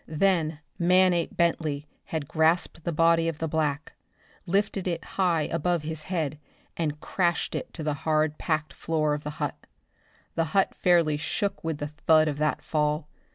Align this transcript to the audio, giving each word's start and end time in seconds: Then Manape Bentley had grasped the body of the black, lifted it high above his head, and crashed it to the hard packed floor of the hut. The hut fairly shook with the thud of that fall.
Then 0.07 0.61
Manape 0.79 1.37
Bentley 1.37 1.85
had 2.05 2.27
grasped 2.27 2.83
the 2.85 2.91
body 2.91 3.27
of 3.27 3.37
the 3.37 3.47
black, 3.47 3.93
lifted 4.47 4.87
it 4.87 5.03
high 5.03 5.43
above 5.43 5.83
his 5.83 6.01
head, 6.01 6.39
and 6.75 6.99
crashed 6.99 7.53
it 7.53 7.71
to 7.75 7.83
the 7.83 7.93
hard 8.01 8.39
packed 8.39 8.73
floor 8.73 9.13
of 9.13 9.23
the 9.23 9.29
hut. 9.37 9.67
The 10.33 10.45
hut 10.57 10.73
fairly 10.73 11.17
shook 11.17 11.63
with 11.63 11.77
the 11.77 11.89
thud 11.89 12.27
of 12.27 12.39
that 12.39 12.63
fall. 12.63 13.09